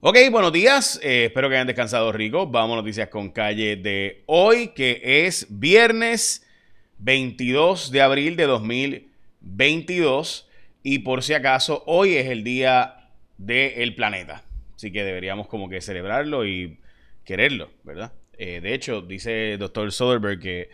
Ok, 0.00 0.18
buenos 0.30 0.52
días. 0.52 1.00
Eh, 1.02 1.24
espero 1.24 1.48
que 1.48 1.54
hayan 1.54 1.66
descansado 1.66 2.12
rico. 2.12 2.46
Vamos 2.46 2.74
a 2.74 2.82
noticias 2.82 3.08
con 3.08 3.30
calle 3.30 3.76
de 3.76 4.24
hoy, 4.26 4.68
que 4.68 5.00
es 5.02 5.46
viernes 5.48 6.46
22 6.98 7.90
de 7.90 8.02
abril 8.02 8.36
de 8.36 8.44
2022. 8.44 10.50
Y 10.82 10.98
por 10.98 11.22
si 11.22 11.32
acaso, 11.32 11.82
hoy 11.86 12.16
es 12.16 12.26
el 12.26 12.44
día 12.44 13.08
del 13.38 13.94
planeta. 13.94 14.44
Así 14.76 14.92
que 14.92 15.02
deberíamos 15.02 15.48
como 15.48 15.70
que 15.70 15.80
celebrarlo 15.80 16.46
y 16.46 16.76
quererlo, 17.24 17.70
¿verdad? 17.82 18.12
Eh, 18.36 18.60
de 18.60 18.74
hecho, 18.74 19.00
dice 19.00 19.54
el 19.54 19.58
doctor 19.58 19.90
Soderbergh 19.90 20.40
que 20.40 20.68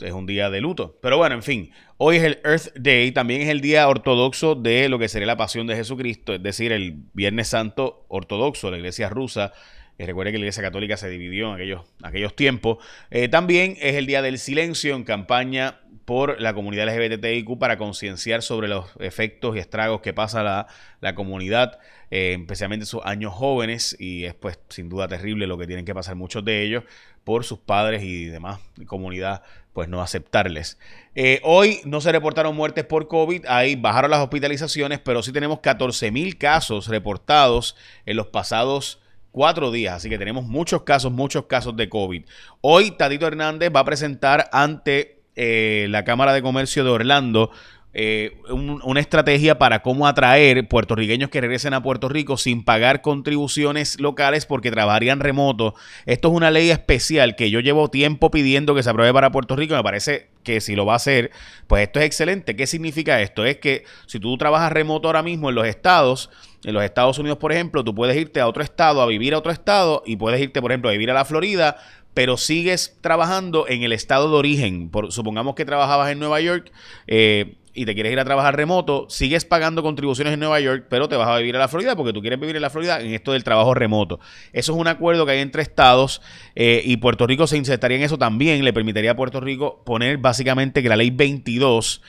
es 0.00 0.12
un 0.12 0.26
día 0.26 0.50
de 0.50 0.60
luto. 0.60 0.98
Pero 1.00 1.18
bueno, 1.18 1.34
en 1.34 1.42
fin, 1.42 1.70
hoy 1.98 2.16
es 2.16 2.24
el 2.24 2.38
Earth 2.44 2.74
Day, 2.76 3.12
también 3.12 3.42
es 3.42 3.48
el 3.48 3.60
día 3.60 3.88
ortodoxo 3.88 4.54
de 4.54 4.88
lo 4.88 4.98
que 4.98 5.08
sería 5.08 5.26
la 5.26 5.36
pasión 5.36 5.66
de 5.66 5.76
Jesucristo, 5.76 6.34
es 6.34 6.42
decir, 6.42 6.72
el 6.72 6.96
Viernes 7.12 7.48
Santo 7.48 8.04
ortodoxo, 8.08 8.70
la 8.70 8.78
iglesia 8.78 9.08
rusa. 9.08 9.52
Eh, 9.98 10.04
recuerde 10.04 10.32
que 10.32 10.38
la 10.38 10.44
iglesia 10.44 10.62
católica 10.62 10.96
se 10.96 11.08
dividió 11.08 11.48
en 11.48 11.54
aquellos, 11.54 11.82
aquellos 12.02 12.36
tiempos. 12.36 12.78
Eh, 13.10 13.28
también 13.28 13.76
es 13.80 13.94
el 13.94 14.06
día 14.06 14.20
del 14.20 14.38
silencio 14.38 14.94
en 14.94 15.04
campaña 15.04 15.80
por 16.06 16.40
la 16.40 16.54
comunidad 16.54 16.86
LGBTIQ 16.86 17.58
para 17.58 17.76
concienciar 17.76 18.40
sobre 18.40 18.68
los 18.68 18.86
efectos 19.00 19.56
y 19.56 19.58
estragos 19.58 20.00
que 20.00 20.14
pasa 20.14 20.42
la, 20.42 20.68
la 21.00 21.14
comunidad, 21.16 21.80
eh, 22.10 22.38
especialmente 22.40 22.86
sus 22.86 23.04
años 23.04 23.34
jóvenes, 23.34 23.96
y 23.98 24.24
es 24.24 24.34
pues 24.34 24.58
sin 24.68 24.88
duda 24.88 25.08
terrible 25.08 25.48
lo 25.48 25.58
que 25.58 25.66
tienen 25.66 25.84
que 25.84 25.94
pasar 25.94 26.14
muchos 26.14 26.44
de 26.44 26.62
ellos 26.62 26.84
por 27.24 27.44
sus 27.44 27.58
padres 27.58 28.04
y 28.04 28.26
demás 28.26 28.60
comunidad, 28.86 29.42
pues 29.72 29.88
no 29.88 30.00
aceptarles. 30.00 30.78
Eh, 31.16 31.40
hoy 31.42 31.80
no 31.84 32.00
se 32.00 32.12
reportaron 32.12 32.54
muertes 32.54 32.84
por 32.84 33.08
COVID, 33.08 33.44
ahí 33.46 33.74
bajaron 33.74 34.12
las 34.12 34.20
hospitalizaciones, 34.20 35.00
pero 35.00 35.24
sí 35.24 35.32
tenemos 35.32 35.58
14 35.58 36.12
mil 36.12 36.38
casos 36.38 36.86
reportados 36.86 37.76
en 38.06 38.16
los 38.16 38.28
pasados 38.28 39.02
cuatro 39.32 39.72
días, 39.72 39.96
así 39.96 40.08
que 40.08 40.18
tenemos 40.18 40.44
muchos 40.44 40.82
casos, 40.84 41.10
muchos 41.10 41.46
casos 41.46 41.76
de 41.76 41.88
COVID. 41.88 42.24
Hoy 42.60 42.92
Tadito 42.92 43.26
Hernández 43.26 43.70
va 43.74 43.80
a 43.80 43.84
presentar 43.84 44.48
ante 44.52 45.15
eh, 45.36 45.86
la 45.90 46.04
Cámara 46.04 46.32
de 46.32 46.42
Comercio 46.42 46.82
de 46.82 46.90
Orlando 46.90 47.50
eh, 47.98 48.36
una 48.50 49.00
estrategia 49.00 49.58
para 49.58 49.80
cómo 49.80 50.06
atraer 50.06 50.68
puertorriqueños 50.68 51.30
que 51.30 51.40
regresen 51.40 51.72
a 51.72 51.82
Puerto 51.82 52.10
Rico 52.10 52.36
sin 52.36 52.62
pagar 52.62 53.00
contribuciones 53.00 53.98
locales 53.98 54.44
porque 54.44 54.70
trabajarían 54.70 55.20
remoto. 55.20 55.74
Esto 56.04 56.28
es 56.28 56.34
una 56.34 56.50
ley 56.50 56.68
especial 56.68 57.36
que 57.36 57.50
yo 57.50 57.60
llevo 57.60 57.88
tiempo 57.88 58.30
pidiendo 58.30 58.74
que 58.74 58.82
se 58.82 58.90
apruebe 58.90 59.14
para 59.14 59.32
Puerto 59.32 59.56
Rico. 59.56 59.74
Me 59.74 59.82
parece 59.82 60.28
que 60.42 60.60
si 60.60 60.76
lo 60.76 60.84
va 60.84 60.92
a 60.92 60.96
hacer, 60.96 61.30
pues 61.68 61.84
esto 61.84 61.98
es 61.98 62.04
excelente. 62.04 62.54
¿Qué 62.54 62.66
significa 62.66 63.22
esto? 63.22 63.46
Es 63.46 63.56
que 63.56 63.84
si 64.04 64.20
tú 64.20 64.36
trabajas 64.36 64.70
remoto 64.72 65.08
ahora 65.08 65.22
mismo 65.22 65.48
en 65.48 65.54
los 65.54 65.66
estados, 65.66 66.28
en 66.64 66.74
los 66.74 66.84
Estados 66.84 67.18
Unidos, 67.18 67.38
por 67.38 67.50
ejemplo, 67.50 67.82
tú 67.82 67.94
puedes 67.94 68.14
irte 68.14 68.40
a 68.40 68.46
otro 68.46 68.62
estado, 68.62 69.00
a 69.00 69.06
vivir 69.06 69.32
a 69.32 69.38
otro 69.38 69.52
estado 69.52 70.02
y 70.04 70.16
puedes 70.16 70.38
irte, 70.38 70.60
por 70.60 70.70
ejemplo, 70.70 70.90
a 70.90 70.92
vivir 70.92 71.10
a 71.10 71.14
la 71.14 71.24
Florida, 71.24 71.78
pero 72.16 72.38
sigues 72.38 72.96
trabajando 73.02 73.68
en 73.68 73.82
el 73.82 73.92
estado 73.92 74.30
de 74.30 74.36
origen. 74.36 74.88
Por, 74.88 75.12
supongamos 75.12 75.54
que 75.54 75.66
trabajabas 75.66 76.10
en 76.10 76.18
Nueva 76.18 76.40
York 76.40 76.72
eh, 77.06 77.58
y 77.74 77.84
te 77.84 77.92
quieres 77.92 78.10
ir 78.10 78.18
a 78.18 78.24
trabajar 78.24 78.56
remoto, 78.56 79.04
sigues 79.10 79.44
pagando 79.44 79.82
contribuciones 79.82 80.32
en 80.32 80.40
Nueva 80.40 80.58
York, 80.60 80.86
pero 80.88 81.10
te 81.10 81.16
vas 81.16 81.28
a 81.28 81.36
vivir 81.36 81.54
a 81.56 81.58
la 81.58 81.68
Florida 81.68 81.94
porque 81.94 82.14
tú 82.14 82.22
quieres 82.22 82.40
vivir 82.40 82.56
en 82.56 82.62
la 82.62 82.70
Florida 82.70 83.02
en 83.02 83.12
esto 83.12 83.32
del 83.32 83.44
trabajo 83.44 83.74
remoto. 83.74 84.18
Eso 84.54 84.72
es 84.72 84.78
un 84.78 84.88
acuerdo 84.88 85.26
que 85.26 85.32
hay 85.32 85.40
entre 85.40 85.60
estados 85.60 86.22
eh, 86.54 86.80
y 86.86 86.96
Puerto 86.96 87.26
Rico 87.26 87.46
se 87.46 87.58
insertaría 87.58 87.98
en 87.98 88.04
eso 88.04 88.16
también. 88.16 88.64
Le 88.64 88.72
permitiría 88.72 89.10
a 89.10 89.16
Puerto 89.16 89.38
Rico 89.40 89.82
poner 89.84 90.16
básicamente 90.16 90.82
que 90.82 90.88
la 90.88 90.96
ley 90.96 91.10
22 91.10 92.00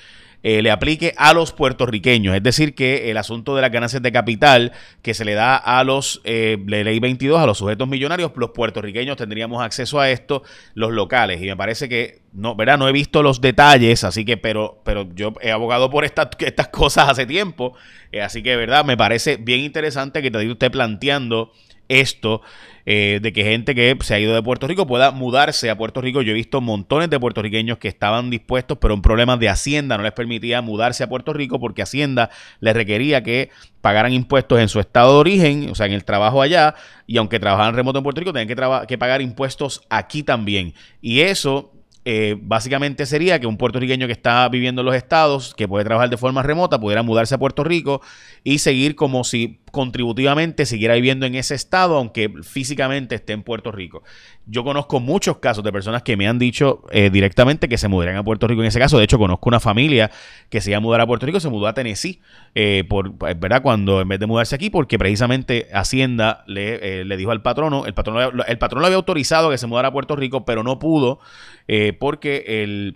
eh, 0.43 0.61
le 0.61 0.71
aplique 0.71 1.13
a 1.17 1.33
los 1.33 1.51
puertorriqueños. 1.51 2.35
Es 2.35 2.43
decir, 2.43 2.75
que 2.75 3.09
el 3.09 3.17
asunto 3.17 3.55
de 3.55 3.61
las 3.61 3.71
ganancias 3.71 4.01
de 4.01 4.11
capital 4.11 4.71
que 5.01 5.13
se 5.13 5.25
le 5.25 5.33
da 5.33 5.55
a 5.55 5.83
los, 5.83 6.21
eh, 6.23 6.57
ley 6.65 6.99
22, 6.99 7.39
a 7.39 7.45
los 7.45 7.57
sujetos 7.57 7.87
millonarios, 7.87 8.31
los 8.35 8.51
puertorriqueños 8.51 9.17
tendríamos 9.17 9.63
acceso 9.63 9.99
a 9.99 10.09
esto, 10.09 10.43
los 10.73 10.91
locales. 10.91 11.41
Y 11.41 11.45
me 11.45 11.57
parece 11.57 11.89
que, 11.89 12.21
no, 12.33 12.55
¿verdad? 12.55 12.77
No 12.77 12.87
he 12.87 12.91
visto 12.91 13.23
los 13.23 13.41
detalles, 13.41 14.03
así 14.03 14.25
que, 14.25 14.37
pero, 14.37 14.81
pero 14.85 15.09
yo 15.13 15.33
he 15.41 15.51
abogado 15.51 15.89
por 15.89 16.05
estas, 16.05 16.29
estas 16.39 16.67
cosas 16.69 17.09
hace 17.09 17.25
tiempo. 17.25 17.75
Eh, 18.11 18.21
así 18.21 18.43
que, 18.43 18.55
¿verdad? 18.55 18.85
Me 18.85 18.95
parece 18.95 19.37
bien 19.37 19.61
interesante 19.61 20.21
que 20.21 20.31
te 20.31 20.49
esté 20.49 20.69
planteando 20.69 21.51
esto 21.89 22.41
eh, 22.89 23.19
de 23.21 23.33
que 23.33 23.43
gente 23.43 23.75
que 23.75 23.97
se 23.99 24.13
ha 24.13 24.19
ido 24.19 24.33
de 24.33 24.41
Puerto 24.41 24.65
Rico 24.65 24.87
pueda 24.87 25.11
mudarse 25.11 25.69
a 25.69 25.77
Puerto 25.77 25.99
Rico. 25.99 26.21
Yo 26.21 26.31
he 26.31 26.35
visto 26.35 26.61
montones 26.61 27.09
de 27.09 27.19
puertorriqueños 27.19 27.79
que 27.79 27.89
estaban 27.89 28.29
dispuestos, 28.29 28.77
pero 28.79 28.93
un 28.93 29.01
problema 29.01 29.35
de 29.35 29.49
Hacienda 29.49 29.97
no 29.97 30.03
les 30.03 30.13
permitía 30.13 30.61
mudarse 30.61 31.03
a 31.03 31.09
Puerto 31.09 31.33
Rico 31.33 31.59
porque 31.59 31.81
Hacienda 31.81 32.29
les 32.61 32.73
requería 32.73 33.23
que 33.23 33.49
pagaran 33.81 34.13
impuestos 34.13 34.59
en 34.59 34.69
su 34.69 34.79
estado 34.79 35.11
de 35.13 35.19
origen, 35.19 35.69
o 35.69 35.75
sea, 35.75 35.85
en 35.85 35.91
el 35.91 36.05
trabajo 36.05 36.41
allá, 36.41 36.75
y 37.05 37.17
aunque 37.17 37.39
trabajaban 37.39 37.75
remoto 37.75 37.99
en 37.99 38.03
Puerto 38.03 38.21
Rico, 38.21 38.31
tenían 38.31 38.47
que, 38.87 38.97
pagar 38.97 39.21
impuestos 39.21 39.81
aquí 39.89 40.23
también. 40.23 40.73
Y 41.01 41.19
eso 41.19 41.73
eh, 42.05 42.37
básicamente 42.41 43.05
sería 43.05 43.37
que 43.37 43.47
un 43.47 43.57
puertorriqueño 43.57 44.07
que 44.07 44.13
está 44.13 44.47
viviendo 44.47 44.81
en 44.81 44.85
los 44.85 44.95
estados, 44.95 45.53
que 45.53 45.67
puede 45.67 45.83
trabajar 45.83 46.09
de 46.09 46.15
forma 46.15 46.41
remota, 46.41 46.79
pudiera 46.79 47.03
mudarse 47.03 47.35
a 47.35 47.37
Puerto 47.37 47.65
Rico 47.65 48.01
y 48.45 48.59
seguir 48.59 48.95
como 48.95 49.25
si 49.25 49.59
contributivamente 49.71 50.65
siguiera 50.65 50.95
viviendo 50.95 51.25
en 51.25 51.35
ese 51.35 51.55
estado, 51.55 51.97
aunque 51.97 52.31
físicamente 52.43 53.15
esté 53.15 53.33
en 53.33 53.43
Puerto 53.43 53.71
Rico. 53.71 54.03
Yo 54.45 54.63
conozco 54.63 54.99
muchos 54.99 55.37
casos 55.37 55.63
de 55.63 55.71
personas 55.71 56.03
que 56.03 56.15
me 56.15 56.27
han 56.27 56.39
dicho 56.39 56.83
eh, 56.91 57.09
directamente 57.09 57.67
que 57.67 57.77
se 57.77 57.87
mudarían 57.87 58.17
a 58.17 58.23
Puerto 58.23 58.47
Rico 58.47 58.61
en 58.61 58.67
ese 58.67 58.79
caso. 58.79 58.97
De 58.97 59.03
hecho, 59.03 59.17
conozco 59.17 59.49
una 59.49 59.59
familia 59.59 60.09
que 60.49 60.61
se 60.61 60.71
iba 60.71 60.77
a 60.77 60.81
mudar 60.81 61.01
a 61.01 61.07
Puerto 61.07 61.25
Rico, 61.25 61.39
se 61.39 61.49
mudó 61.49 61.67
a 61.67 61.73
Tennessee, 61.73 62.21
eh, 62.55 62.85
por, 62.87 63.17
¿verdad? 63.17 63.61
Cuando 63.61 64.01
en 64.01 64.07
vez 64.07 64.19
de 64.19 64.25
mudarse 64.25 64.55
aquí, 64.55 64.69
porque 64.69 64.97
precisamente 64.97 65.67
Hacienda 65.73 66.43
le, 66.47 67.03
le 67.03 67.17
dijo 67.17 67.31
al 67.31 67.41
patrono, 67.41 67.85
el 67.85 67.93
patrono, 67.93 68.43
el 68.45 68.57
patrono 68.57 68.85
había 68.85 68.97
autorizado 68.97 69.49
que 69.49 69.57
se 69.57 69.67
mudara 69.67 69.89
a 69.89 69.91
Puerto 69.91 70.15
Rico, 70.15 70.45
pero 70.45 70.63
no 70.63 70.79
pudo 70.79 71.19
eh, 71.67 71.93
porque 71.97 72.63
el 72.63 72.95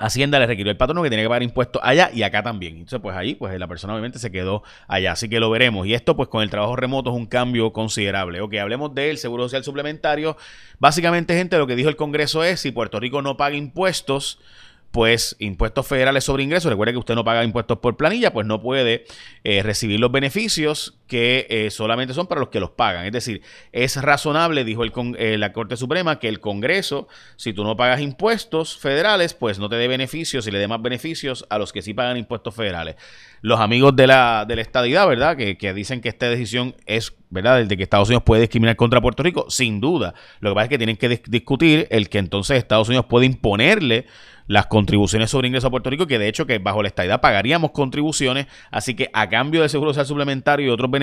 Hacienda 0.00 0.38
le 0.38 0.46
requirió 0.46 0.70
el 0.70 0.76
patrono 0.76 1.02
que 1.02 1.08
tiene 1.08 1.22
que 1.22 1.28
pagar 1.28 1.42
impuestos 1.42 1.80
allá 1.84 2.10
y 2.12 2.22
acá 2.22 2.42
también. 2.42 2.74
Entonces, 2.74 3.00
pues 3.00 3.16
ahí, 3.16 3.34
pues 3.34 3.58
la 3.58 3.66
persona 3.66 3.94
obviamente 3.94 4.18
se 4.18 4.30
quedó 4.30 4.62
allá. 4.86 5.12
Así 5.12 5.28
que 5.28 5.40
lo 5.40 5.50
veremos. 5.50 5.86
Y 5.86 5.94
esto, 5.94 6.16
pues 6.16 6.28
con 6.28 6.42
el 6.42 6.50
trabajo 6.50 6.76
remoto 6.76 7.10
es 7.10 7.16
un 7.16 7.26
cambio 7.26 7.72
considerable. 7.72 8.40
Ok, 8.40 8.54
hablemos 8.54 8.94
del 8.94 9.18
Seguro 9.18 9.44
Social 9.44 9.64
Suplementario. 9.64 10.36
Básicamente, 10.78 11.34
gente, 11.34 11.58
lo 11.58 11.66
que 11.66 11.76
dijo 11.76 11.88
el 11.88 11.96
Congreso 11.96 12.44
es, 12.44 12.60
si 12.60 12.70
Puerto 12.70 13.00
Rico 13.00 13.22
no 13.22 13.36
paga 13.36 13.56
impuestos, 13.56 14.38
pues 14.90 15.36
impuestos 15.38 15.86
federales 15.86 16.24
sobre 16.24 16.42
ingresos, 16.42 16.70
recuerde 16.70 16.92
que 16.92 16.98
usted 16.98 17.14
no 17.14 17.24
paga 17.24 17.44
impuestos 17.44 17.78
por 17.78 17.96
planilla, 17.96 18.32
pues 18.32 18.46
no 18.46 18.60
puede 18.60 19.04
eh, 19.44 19.62
recibir 19.62 20.00
los 20.00 20.10
beneficios 20.10 20.97
que 21.08 21.46
eh, 21.48 21.70
solamente 21.70 22.14
son 22.14 22.26
para 22.26 22.40
los 22.40 22.50
que 22.50 22.60
los 22.60 22.70
pagan. 22.70 23.06
Es 23.06 23.12
decir, 23.12 23.42
es 23.72 24.00
razonable, 24.00 24.62
dijo 24.62 24.84
el, 24.84 24.92
eh, 25.16 25.38
la 25.38 25.52
Corte 25.52 25.76
Suprema, 25.76 26.20
que 26.20 26.28
el 26.28 26.38
Congreso, 26.38 27.08
si 27.36 27.52
tú 27.52 27.64
no 27.64 27.76
pagas 27.76 28.00
impuestos 28.00 28.78
federales, 28.78 29.34
pues 29.34 29.58
no 29.58 29.68
te 29.68 29.76
dé 29.76 29.88
beneficios 29.88 30.46
y 30.46 30.50
le 30.50 30.58
dé 30.58 30.68
más 30.68 30.80
beneficios 30.80 31.46
a 31.50 31.58
los 31.58 31.72
que 31.72 31.82
sí 31.82 31.94
pagan 31.94 32.16
impuestos 32.18 32.54
federales. 32.54 32.96
Los 33.40 33.58
amigos 33.58 33.96
de 33.96 34.06
la, 34.06 34.44
de 34.46 34.56
la 34.56 34.62
estadidad, 34.62 35.08
¿verdad? 35.08 35.36
Que, 35.36 35.56
que 35.56 35.72
dicen 35.72 36.00
que 36.00 36.08
esta 36.08 36.28
decisión 36.28 36.76
es, 36.86 37.14
¿verdad? 37.30 37.64
De 37.64 37.76
que 37.76 37.82
Estados 37.82 38.08
Unidos 38.08 38.24
puede 38.24 38.42
discriminar 38.42 38.76
contra 38.76 39.00
Puerto 39.00 39.22
Rico, 39.22 39.46
sin 39.48 39.80
duda. 39.80 40.14
Lo 40.40 40.50
que 40.50 40.54
pasa 40.54 40.64
es 40.64 40.70
que 40.70 40.78
tienen 40.78 40.96
que 40.96 41.08
discutir 41.26 41.88
el 41.90 42.08
que 42.08 42.18
entonces 42.18 42.58
Estados 42.58 42.88
Unidos 42.88 43.06
puede 43.06 43.26
imponerle 43.26 44.06
las 44.48 44.66
contribuciones 44.66 45.30
sobre 45.30 45.46
ingresos 45.46 45.68
a 45.68 45.70
Puerto 45.70 45.90
Rico, 45.90 46.06
que 46.06 46.18
de 46.18 46.26
hecho 46.26 46.46
que 46.46 46.58
bajo 46.58 46.82
la 46.82 46.88
estadidad 46.88 47.20
pagaríamos 47.20 47.70
contribuciones, 47.70 48.46
así 48.70 48.96
que 48.96 49.10
a 49.12 49.28
cambio 49.28 49.62
de 49.62 49.68
seguro 49.68 49.92
social 49.92 50.06
suplementario 50.06 50.66
y 50.66 50.70
otros 50.70 50.90
beneficios, 50.90 50.97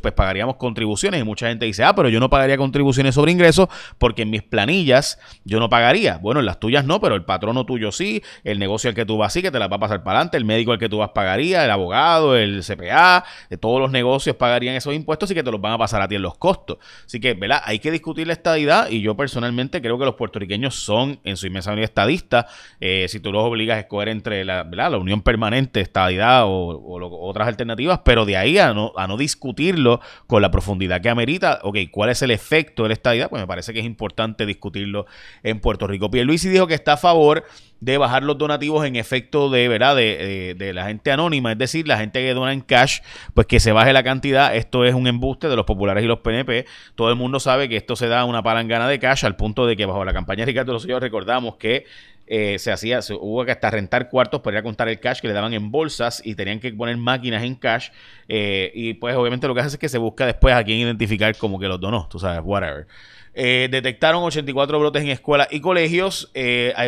pues 0.00 0.14
pagaríamos 0.14 0.56
contribuciones. 0.56 1.20
Y 1.20 1.24
mucha 1.24 1.48
gente 1.48 1.66
dice, 1.66 1.84
ah, 1.84 1.94
pero 1.94 2.08
yo 2.08 2.20
no 2.20 2.30
pagaría 2.30 2.56
contribuciones 2.56 3.14
sobre 3.14 3.32
ingresos 3.32 3.68
porque 3.98 4.22
en 4.22 4.30
mis 4.30 4.42
planillas 4.42 5.18
yo 5.44 5.60
no 5.60 5.68
pagaría. 5.68 6.18
Bueno, 6.18 6.40
en 6.40 6.46
las 6.46 6.60
tuyas 6.60 6.84
no, 6.84 7.00
pero 7.00 7.14
el 7.14 7.24
patrono 7.24 7.66
tuyo 7.66 7.92
sí, 7.92 8.22
el 8.44 8.58
negocio 8.58 8.88
al 8.88 8.94
que 8.94 9.04
tú 9.04 9.16
vas 9.16 9.32
sí, 9.32 9.42
que 9.42 9.50
te 9.50 9.58
la 9.58 9.68
va 9.68 9.76
a 9.76 9.80
pasar 9.80 10.02
para 10.02 10.18
adelante, 10.18 10.36
el 10.36 10.44
médico 10.44 10.72
al 10.72 10.78
que 10.78 10.88
tú 10.88 10.98
vas 10.98 11.10
pagaría, 11.10 11.64
el 11.64 11.70
abogado, 11.70 12.36
el 12.36 12.62
CPA, 12.62 13.24
de 13.50 13.56
todos 13.56 13.80
los 13.80 13.90
negocios 13.90 14.36
pagarían 14.36 14.74
esos 14.74 14.94
impuestos 14.94 15.30
y 15.30 15.34
que 15.34 15.42
te 15.42 15.50
los 15.50 15.60
van 15.60 15.72
a 15.72 15.78
pasar 15.78 16.02
a 16.02 16.08
ti 16.08 16.14
en 16.14 16.22
los 16.22 16.36
costos. 16.38 16.78
Así 17.04 17.20
que, 17.20 17.34
¿verdad? 17.34 17.62
Hay 17.64 17.78
que 17.78 17.90
discutir 17.90 18.26
la 18.26 18.32
estadidad 18.32 18.88
y 18.90 19.00
yo 19.00 19.16
personalmente 19.16 19.80
creo 19.80 19.98
que 19.98 20.04
los 20.04 20.14
puertorriqueños 20.14 20.74
son 20.74 21.20
en 21.24 21.36
su 21.36 21.46
inmensa 21.46 21.70
mayoría 21.70 21.86
estadistas 21.86 22.46
eh, 22.80 23.06
si 23.08 23.20
tú 23.20 23.32
los 23.32 23.44
obligas 23.44 23.76
a 23.76 23.80
escoger 23.80 24.08
entre 24.08 24.44
la, 24.44 24.64
la 24.64 24.98
unión 24.98 25.22
permanente, 25.22 25.80
estadidad 25.80 26.44
o, 26.46 27.28
otras 27.28 27.48
alternativas, 27.48 28.00
pero 28.04 28.24
de 28.24 28.36
ahí 28.36 28.58
a 28.58 28.74
no, 28.74 28.92
a 28.96 29.06
no 29.06 29.16
discutirlo 29.34 30.00
con 30.26 30.42
la 30.42 30.50
profundidad 30.50 31.00
que 31.00 31.08
amerita, 31.08 31.58
ok, 31.62 31.78
¿cuál 31.90 32.10
es 32.10 32.22
el 32.22 32.30
efecto 32.30 32.84
de 32.84 32.90
la 32.90 32.94
estadidad? 32.94 33.28
Pues 33.28 33.42
me 33.42 33.46
parece 33.46 33.72
que 33.72 33.80
es 33.80 33.84
importante 33.84 34.46
discutirlo 34.46 35.06
en 35.42 35.60
Puerto 35.60 35.86
Rico. 35.86 36.10
Pierluisi 36.10 36.48
dijo 36.48 36.66
que 36.66 36.74
está 36.74 36.94
a 36.94 36.96
favor 36.96 37.44
de 37.80 37.98
bajar 37.98 38.22
los 38.22 38.38
donativos 38.38 38.86
en 38.86 38.96
efecto 38.96 39.50
de, 39.50 39.68
¿verdad? 39.68 39.96
De, 39.96 40.54
de, 40.56 40.72
la 40.72 40.86
gente 40.86 41.10
anónima, 41.10 41.52
es 41.52 41.58
decir, 41.58 41.86
la 41.86 41.98
gente 41.98 42.20
que 42.20 42.32
dona 42.32 42.52
en 42.52 42.62
cash, 42.62 43.00
pues 43.34 43.46
que 43.46 43.60
se 43.60 43.72
baje 43.72 43.92
la 43.92 44.02
cantidad. 44.02 44.54
Esto 44.54 44.84
es 44.84 44.94
un 44.94 45.06
embuste 45.06 45.48
de 45.48 45.56
los 45.56 45.66
populares 45.66 46.02
y 46.02 46.06
los 46.06 46.20
PNP. 46.20 46.64
Todo 46.94 47.10
el 47.10 47.16
mundo 47.16 47.40
sabe 47.40 47.68
que 47.68 47.76
esto 47.76 47.96
se 47.96 48.08
da 48.08 48.24
una 48.24 48.42
palangana 48.42 48.88
de 48.88 48.98
cash 48.98 49.26
al 49.26 49.36
punto 49.36 49.66
de 49.66 49.76
que 49.76 49.84
bajo 49.84 50.04
la 50.04 50.14
campaña 50.14 50.42
de 50.42 50.46
Ricardo 50.46 50.72
Rosselló 50.72 50.98
recordamos 50.98 51.56
que 51.56 51.84
eh, 52.26 52.58
se 52.58 52.72
hacía, 52.72 53.00
hubo 53.20 53.44
que 53.44 53.52
hasta 53.52 53.70
rentar 53.70 54.08
cuartos 54.08 54.40
para 54.40 54.56
ir 54.56 54.58
a 54.60 54.62
contar 54.62 54.88
el 54.88 54.98
cash 54.98 55.20
que 55.20 55.28
le 55.28 55.34
daban 55.34 55.52
en 55.52 55.70
bolsas 55.70 56.22
y 56.24 56.34
tenían 56.34 56.60
que 56.60 56.72
poner 56.72 56.96
máquinas 56.96 57.42
en 57.42 57.54
cash. 57.54 57.90
Eh, 58.28 58.72
y 58.74 58.94
pues 58.94 59.14
obviamente 59.16 59.46
lo 59.46 59.54
que 59.54 59.60
hace 59.60 59.70
es 59.70 59.78
que 59.78 59.88
se 59.88 59.98
busca 59.98 60.26
después 60.26 60.54
a 60.54 60.64
quién 60.64 60.78
identificar 60.78 61.36
como 61.36 61.58
que 61.58 61.68
los 61.68 61.80
donó, 61.80 62.08
tú 62.08 62.18
sabes, 62.18 62.40
whatever. 62.42 62.86
Eh, 63.34 63.68
detectaron 63.70 64.22
84 64.22 64.78
brotes 64.78 65.02
en 65.02 65.10
escuelas 65.10 65.48
y 65.50 65.60
colegios. 65.60 66.30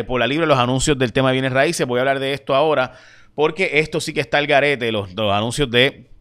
por 0.07 0.19
la 0.19 0.27
libre 0.27 0.47
los 0.47 0.57
anuncios 0.57 0.97
del 0.97 1.13
tema 1.13 1.29
de 1.29 1.33
bienes 1.33 1.53
raíces. 1.53 1.85
Voy 1.85 1.99
a 1.99 2.01
hablar 2.01 2.19
de 2.19 2.33
esto 2.33 2.55
ahora 2.55 2.93
porque 3.35 3.79
esto 3.79 4.01
sí 4.01 4.13
que 4.13 4.21
está 4.21 4.39
al 4.39 4.47
garete, 4.47 4.91
los 4.91 5.09
anuncios 5.15 5.69
de 5.69 6.16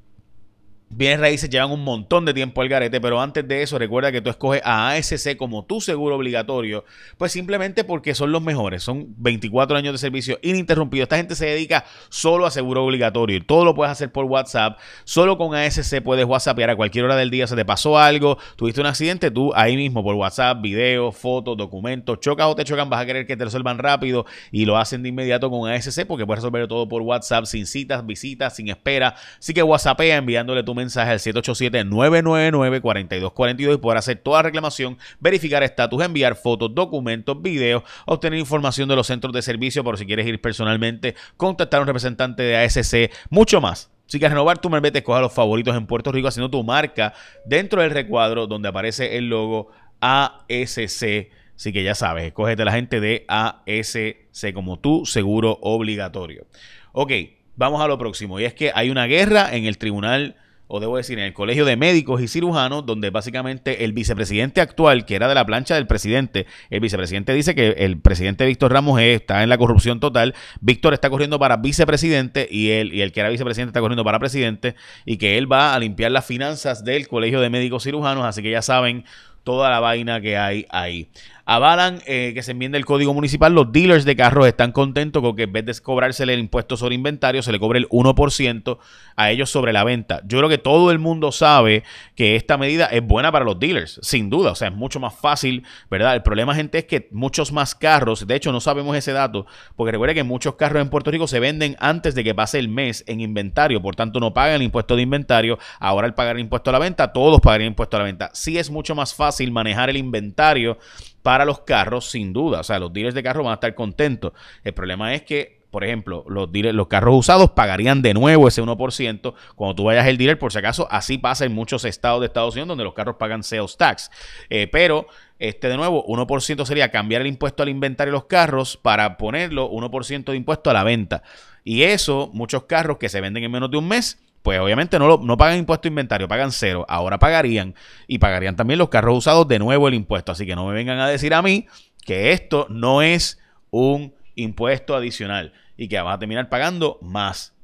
Bienes 0.89 1.21
raíces 1.21 1.51
llevan 1.51 1.73
un 1.73 1.83
montón 1.83 2.25
de 2.25 2.33
tiempo 2.33 2.63
al 2.63 2.69
garete, 2.69 3.01
pero 3.01 3.21
antes 3.21 3.47
de 3.47 3.63
eso 3.63 3.79
recuerda 3.79 4.13
que 4.13 4.21
tú 4.21 4.31
escoges 4.31 4.63
a 4.65 4.91
ASC 4.91 5.37
como 5.37 5.65
tu 5.65 5.81
seguro 5.81 6.17
obligatorio, 6.17 6.85
pues 7.19 7.33
simplemente 7.33 7.85
porque 7.85 8.15
son 8.15 8.31
los 8.33 8.41
mejores, 8.41 8.83
son 8.83 9.07
24 9.19 9.77
años 9.77 9.95
de 9.95 9.99
servicio 9.99 10.39
ininterrumpido. 10.43 11.03
Esta 11.03 11.17
gente 11.17 11.35
se 11.35 11.47
dedica 11.47 11.85
solo 12.09 12.47
a 12.47 12.51
seguro 12.51 12.85
obligatorio 12.85 13.17
todo 13.47 13.65
lo 13.65 13.75
puedes 13.75 13.91
hacer 13.91 14.13
por 14.13 14.25
WhatsApp. 14.25 14.79
Solo 15.05 15.37
con 15.37 15.55
ASC 15.55 16.03
puedes 16.03 16.25
WhatsAppear 16.25 16.71
a 16.71 16.77
cualquier 16.77 17.05
hora 17.05 17.17
del 17.17 17.31
día, 17.31 17.47
se 17.47 17.57
te 17.57 17.65
pasó 17.65 17.99
algo, 17.99 18.39
tuviste 18.57 18.81
un 18.81 18.87
accidente, 18.87 19.31
tú 19.31 19.53
ahí 19.55 19.77
mismo 19.77 20.03
por 20.03 20.15
WhatsApp, 20.15 20.61
videos, 20.61 21.17
fotos, 21.17 21.57
documentos, 21.57 22.21
chocas 22.21 22.47
o 22.47 22.55
te 22.55 22.65
chocan, 22.65 22.89
vas 22.91 23.03
a 23.03 23.07
querer 23.07 23.27
que 23.27 23.37
te 23.37 23.45
resuelvan 23.45 23.79
rápido 23.79 24.27
y 24.51 24.65
lo 24.65 24.77
hacen 24.77 25.03
de 25.03 25.09
inmediato 25.09 25.51
con 25.51 25.69
ASC 25.71 26.07
porque 26.07 26.27
puedes 26.27 26.43
resolver 26.43 26.67
todo 26.69 26.89
por 26.89 27.03
WhatsApp 27.03 27.45
sin 27.45 27.67
citas, 27.67 28.05
visitas, 28.07 28.57
sin 28.57 28.69
espera. 28.69 29.15
Así 29.39 29.53
que 29.53 29.63
WhatsAppea 29.63 30.17
enviándole 30.17 30.63
tu 30.63 30.75
mensaje 30.77 31.11
al 31.11 31.19
787-999-4242 31.19 33.75
y 33.75 33.79
poder 33.79 33.99
hacer 33.99 34.19
toda 34.19 34.43
reclamación, 34.43 34.99
verificar 35.19 35.63
estatus, 35.63 36.05
enviar 36.05 36.37
fotos, 36.37 36.75
documentos, 36.75 37.41
videos, 37.43 37.83
obtener 38.07 38.39
información 38.39 38.89
de 38.89 38.97
los 38.97 39.09
centros 39.09 39.33
de 39.33 39.43
servicio 39.43 39.83
por 39.83 39.99
si 39.99 40.07
quieres 40.07 40.27
ir 40.27 40.41
personalmente, 40.41 41.17
contactar 41.37 41.79
a 41.79 41.81
un 41.83 41.89
representante 41.89 42.43
de 42.43 42.57
ASC, 42.57 43.11
mucho 43.31 43.61
más. 43.61 43.91
Si 44.07 44.19
quieres 44.19 44.35
renovar 44.35 44.59
tu 44.59 44.71
malvete, 44.71 44.99
escoja 44.99 45.21
los 45.21 45.33
favoritos 45.33 45.77
en 45.77 45.87
Puerto 45.87 46.13
Rico 46.13 46.29
haciendo 46.29 46.49
tu 46.49 46.63
marca 46.63 47.13
dentro 47.45 47.83
del 47.83 47.91
recuadro 47.91 48.47
donde 48.47 48.69
aparece 48.69 49.19
el 49.19 49.29
logo 49.29 49.73
ASC. 50.01 51.29
Así 51.57 51.73
que 51.73 51.83
ya 51.83 51.95
sabes, 51.95 52.25
escógete 52.25 52.65
la 52.65 52.73
gente 52.73 53.01
de 53.01 53.25
ASC 53.27 54.53
como 54.55 54.79
tu 54.79 55.07
seguro 55.07 55.59
obligatorio. 55.63 56.47
Ok, 56.93 57.13
vamos 57.57 57.81
a 57.81 57.89
lo 57.89 57.99
próximo. 57.99 58.39
Y 58.39 58.45
es 58.45 58.55
que 58.55 58.71
hay 58.75 58.91
una 58.91 59.07
guerra 59.07 59.57
en 59.57 59.65
el 59.65 59.79
Tribunal 59.79 60.37
o 60.69 60.81
debo 60.81 60.97
decir, 60.97 61.19
en 61.19 61.25
el 61.25 61.33
Colegio 61.33 61.65
de 61.65 61.77
Médicos 61.77 62.21
y 62.21 62.29
Cirujanos, 62.29 62.85
donde 62.87 63.11
básicamente 63.11 63.85
el 63.85 63.93
vicepresidente 63.93 64.61
actual, 64.61 65.05
que 65.05 65.15
era 65.15 65.29
de 65.29 65.35
la 65.35 65.47
plancha 65.47 65.75
del 65.75 65.87
presidente, 65.87 66.47
el 66.71 66.81
vicepresidente 66.81 67.33
dice 67.35 67.55
que 67.55 67.69
el 67.79 68.01
presidente 68.01 68.47
Víctor 68.47 68.73
Ramos 68.73 69.01
está 69.01 69.43
en 69.43 69.49
la 69.49 69.59
corrupción 69.59 70.01
total, 70.01 70.35
Víctor 70.61 70.95
está 70.95 71.11
corriendo 71.11 71.39
para 71.39 71.57
vicepresidente 71.57 72.49
y 72.51 72.71
él 72.71 72.93
y 72.93 73.03
el 73.03 73.13
que 73.13 73.21
era 73.21 73.29
vicepresidente 73.29 73.71
está 73.71 73.81
corriendo 73.81 74.05
para 74.05 74.19
presidente 74.19 74.75
y 75.05 75.19
que 75.19 75.39
él 75.39 75.51
va 75.51 75.75
a 75.75 75.79
limpiar 75.79 76.11
las 76.11 76.27
finanzas 76.27 76.85
del 76.85 77.09
Colegio 77.09 77.41
de 77.41 77.51
Médicos 77.51 77.85
Cirujanos, 77.85 78.25
así 78.25 78.43
que 78.43 78.51
ya 78.51 78.63
saben 78.63 79.05
toda 79.45 79.71
la 79.71 79.79
vaina 79.79 80.21
que 80.21 80.37
hay 80.37 80.67
ahí 80.71 81.09
avalan 81.47 82.03
eh, 82.07 82.33
que 82.35 82.43
se 82.43 82.51
enmiende 82.51 82.77
el 82.77 82.85
código 82.85 83.15
municipal. 83.15 83.55
Los 83.55 83.73
dealers 83.73 84.05
de 84.05 84.17
carros 84.17 84.47
están 84.47 84.73
contentos 84.73 85.23
con 85.23 85.37
que 85.37 85.45
en 85.45 85.53
vez 85.53 85.65
de 85.65 85.75
cobrársele 85.81 86.35
el 86.35 86.41
impuesto 86.41 86.77
sobre 86.77 86.97
inventario, 86.97 87.43
se 87.43 87.53
le 87.53 87.61
cobre 87.61 87.79
el 87.79 87.89
1% 87.89 88.79
a 89.15 89.31
ellos 89.31 89.49
sobre 89.49 89.73
la 89.73 89.85
venta. 89.85 90.21
Yo 90.27 90.39
creo 90.39 90.51
que 90.51 90.59
todo 90.59 90.91
el 90.91 90.99
mundo 90.99 91.31
sabe 91.31 91.85
que 92.17 92.35
esta 92.35 92.59
medida 92.59 92.87
es 92.87 93.07
buena 93.07 93.31
para 93.31 93.45
los 93.45 93.59
dealers, 93.59 94.01
sin 94.03 94.29
duda. 94.29 94.51
O 94.51 94.55
sea, 94.57 94.69
es 94.69 94.75
mucho 94.75 94.99
más 94.99 95.15
fácil, 95.15 95.65
¿verdad? 95.89 96.15
El 96.15 96.23
problema, 96.23 96.55
gente, 96.55 96.79
es 96.79 96.85
que 96.85 97.09
muchos 97.13 97.53
más 97.53 97.77
carros, 97.77 98.27
de 98.27 98.35
hecho, 98.35 98.51
no 98.51 98.61
sabemos 98.61 98.97
ese 98.97 99.13
dato, 99.13 99.47
porque 99.77 99.93
recuerde 99.93 100.15
que 100.17 100.25
muchos 100.25 100.57
carros 100.57 100.83
en 100.83 100.91
Puerto 100.91 101.13
Rico 101.13 101.29
se 101.29 101.39
venden 101.39 101.77
antes 101.79 102.17
de 102.17 102.25
que 102.25 102.35
pase 102.35 102.59
el 102.59 102.69
mes 102.69 103.05
en 103.07 103.21
inventario, 103.21 103.81
por 103.81 103.95
tanto, 103.95 104.19
no 104.19 104.35
pagan 104.35 104.57
el 104.57 104.63
impuesto 104.63 104.97
de 104.97 105.03
inventario. 105.03 105.59
Ahora, 105.79 106.09
al 106.09 106.15
pagar 106.15 106.35
el 106.35 106.43
impuesto 106.43 106.71
a 106.71 106.73
la 106.73 106.81
venta, 106.81 107.13
todos 107.13 107.41
pagarían 107.41 107.69
impuesto 107.69 107.97
a 107.97 108.01
la 108.01 108.07
venta. 108.07 108.31
Sí 108.33 108.59
es 108.59 108.69
mucho 108.69 108.97
más 108.97 109.15
fácil 109.15 109.53
manejar 109.53 109.91
el 109.91 109.97
inventario 109.97 110.79
para 111.27 111.45
los 111.45 111.63
carros, 111.63 112.09
sin 112.09 112.33
duda. 112.33 112.61
O 112.61 112.63
sea, 112.63 112.79
los 112.79 112.93
dealers 112.93 113.13
de 113.13 113.21
carros 113.21 113.43
van 113.43 113.51
a 113.51 113.55
estar 113.55 113.75
contentos. 113.75 114.33
El 114.63 114.75
problema 114.75 115.13
es 115.13 115.23
que, 115.23 115.59
por 115.73 115.83
ejemplo, 115.83 116.25
los, 116.29 116.49
los 116.53 116.87
carros 116.87 117.17
usados 117.17 117.51
pagarían 117.51 118.01
de 118.01 118.15
nuevo 118.15 118.47
ese 118.47 118.63
1%. 118.63 119.35
Cuando 119.57 119.75
tú 119.75 119.83
vayas 119.83 120.07
al 120.07 120.19
dealer, 120.19 120.39
por 120.39 120.53
si 120.53 120.59
acaso, 120.59 120.87
así 120.89 121.19
pasa 121.19 121.45
en 121.45 121.53
muchos 121.53 121.85
estados 121.85 122.21
de 122.21 122.27
Estados 122.27 122.55
Unidos 122.55 122.69
donde 122.69 122.85
los 122.85 122.95
carros 122.95 123.17
pagan 123.17 123.43
sales 123.43 123.77
tax. 123.77 124.09
Eh, 124.51 124.69
pero, 124.71 125.09
este 125.41 125.69
de 125.69 125.77
nuevo, 125.77 126.07
1% 126.07 126.65
sería 126.65 126.93
cambiar 126.93 127.23
el 127.23 127.27
impuesto 127.27 127.65
al 127.65 127.71
inventario 127.71 128.13
de 128.13 128.19
los 128.19 128.27
carros 128.27 128.77
para 128.77 129.17
ponerlo 129.17 129.69
1% 129.69 130.27
de 130.27 130.37
impuesto 130.37 130.71
a 130.71 130.75
la 130.75 130.85
venta. 130.85 131.25
Y 131.65 131.83
eso, 131.83 132.31
muchos 132.35 132.67
carros 132.67 132.99
que 132.99 133.09
se 133.09 133.21
venden 133.21 133.43
en 133.43 133.51
menos 133.51 133.69
de 133.73 133.79
un 133.79 133.89
mes, 133.89 134.23
pues 134.47 134.61
obviamente 134.61 134.97
no, 135.01 135.17
no 135.17 135.37
pagan 135.37 135.59
impuesto 135.59 135.83
de 135.83 135.89
inventario, 135.89 136.29
pagan 136.29 136.53
cero. 136.53 136.87
Ahora 136.89 137.19
pagarían 137.19 137.75
y 138.07 138.19
pagarían 138.19 138.55
también 138.55 138.79
los 138.79 138.91
carros 138.91 139.19
usados 139.19 139.49
de 139.49 139.59
nuevo 139.59 139.89
el 139.89 139.95
impuesto. 139.95 140.31
Así 140.31 140.47
que 140.47 140.55
no 140.55 140.69
me 140.69 140.73
vengan 140.73 141.01
a 141.01 141.09
decir 141.09 141.35
a 141.35 141.43
mí 141.43 141.67
que 142.05 142.31
esto 142.31 142.69
no 142.71 143.03
es 143.03 143.41
un 143.73 144.15
impuesto 144.37 144.95
adicional 144.95 145.53
y 145.77 145.89
que 145.89 146.01
van 146.01 146.13
a 146.13 146.19
terminar 146.21 146.49
pagando 146.49 147.01
más. 147.03 147.55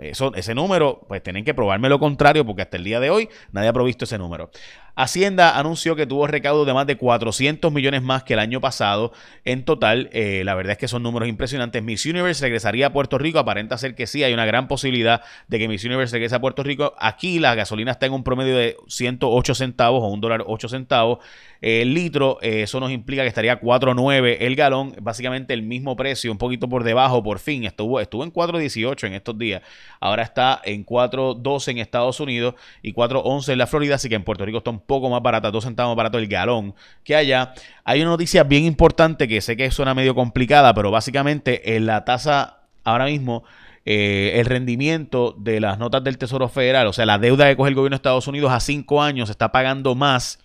Eso, 0.00 0.34
ese 0.34 0.56
número, 0.56 1.06
pues 1.06 1.22
tienen 1.22 1.44
que 1.44 1.54
probarme 1.54 1.88
lo 1.88 2.00
contrario 2.00 2.44
porque 2.44 2.62
hasta 2.62 2.78
el 2.78 2.82
día 2.82 2.98
de 2.98 3.10
hoy 3.10 3.28
nadie 3.52 3.68
ha 3.68 3.72
provisto 3.72 4.04
ese 4.04 4.18
número. 4.18 4.50
Hacienda 4.96 5.58
anunció 5.58 5.96
que 5.96 6.06
tuvo 6.06 6.28
recaudo 6.28 6.64
de 6.64 6.72
más 6.72 6.86
de 6.86 6.96
400 6.96 7.72
millones 7.72 8.02
más 8.02 8.22
que 8.22 8.34
el 8.34 8.38
año 8.38 8.60
pasado. 8.60 9.12
En 9.44 9.64
total, 9.64 10.08
eh, 10.12 10.42
la 10.44 10.54
verdad 10.54 10.72
es 10.72 10.78
que 10.78 10.86
son 10.86 11.02
números 11.02 11.28
impresionantes. 11.28 11.82
Miss 11.82 12.06
Universe 12.06 12.40
regresaría 12.40 12.86
a 12.86 12.92
Puerto 12.92 13.18
Rico. 13.18 13.40
Aparenta 13.40 13.76
ser 13.76 13.96
que 13.96 14.06
sí, 14.06 14.22
hay 14.22 14.32
una 14.32 14.46
gran 14.46 14.68
posibilidad 14.68 15.22
de 15.48 15.58
que 15.58 15.66
Miss 15.66 15.84
Universe 15.84 16.14
regrese 16.14 16.36
a 16.36 16.40
Puerto 16.40 16.62
Rico. 16.62 16.94
Aquí 16.98 17.40
la 17.40 17.56
gasolina 17.56 17.90
está 17.90 18.06
en 18.06 18.12
un 18.12 18.22
promedio 18.22 18.56
de 18.56 18.76
108 18.86 19.54
centavos 19.56 20.00
o 20.02 20.06
un 20.06 20.20
dólar 20.20 20.44
8 20.46 20.68
centavos. 20.68 21.18
El 21.60 21.94
litro, 21.94 22.38
eh, 22.42 22.62
eso 22.62 22.78
nos 22.78 22.90
implica 22.90 23.22
que 23.22 23.28
estaría 23.28 23.58
4.9 23.58 24.36
el 24.40 24.54
galón, 24.54 24.94
básicamente 25.00 25.54
el 25.54 25.62
mismo 25.62 25.96
precio, 25.96 26.30
un 26.30 26.36
poquito 26.38 26.68
por 26.68 26.84
debajo 26.84 27.22
por 27.22 27.38
fin. 27.38 27.64
Estuvo, 27.64 28.00
estuvo 28.00 28.22
en 28.22 28.32
4.18 28.32 29.06
en 29.06 29.14
estos 29.14 29.38
días. 29.38 29.62
Ahora 29.98 30.22
está 30.22 30.60
en 30.62 30.84
4.12 30.84 31.70
en 31.72 31.78
Estados 31.78 32.20
Unidos 32.20 32.54
y 32.82 32.92
4.11 32.92 33.52
en 33.52 33.58
la 33.58 33.66
Florida, 33.66 33.94
así 33.94 34.08
que 34.08 34.14
en 34.14 34.24
Puerto 34.24 34.44
Rico 34.44 34.58
está 34.58 34.70
un 34.70 34.83
poco 34.86 35.10
más 35.10 35.22
barata, 35.22 35.50
dos 35.50 35.64
centavos 35.64 35.90
más 35.90 35.96
barato 35.96 36.18
el 36.18 36.28
galón 36.28 36.74
que 37.02 37.16
allá. 37.16 37.54
Hay 37.84 38.00
una 38.00 38.10
noticia 38.10 38.44
bien 38.44 38.64
importante 38.64 39.28
que 39.28 39.40
sé 39.40 39.56
que 39.56 39.70
suena 39.70 39.94
medio 39.94 40.14
complicada, 40.14 40.74
pero 40.74 40.90
básicamente 40.90 41.76
en 41.76 41.86
la 41.86 42.04
tasa 42.04 42.60
ahora 42.84 43.06
mismo 43.06 43.44
eh, 43.86 44.40
el 44.40 44.46
rendimiento 44.46 45.34
de 45.38 45.60
las 45.60 45.78
notas 45.78 46.02
del 46.04 46.18
Tesoro 46.18 46.48
Federal, 46.48 46.86
o 46.86 46.92
sea, 46.92 47.06
la 47.06 47.18
deuda 47.18 47.48
que 47.48 47.56
coge 47.56 47.68
el 47.68 47.74
gobierno 47.74 47.94
de 47.94 47.98
Estados 47.98 48.28
Unidos 48.28 48.52
a 48.52 48.60
cinco 48.60 49.02
años 49.02 49.30
está 49.30 49.52
pagando 49.52 49.94
más 49.94 50.38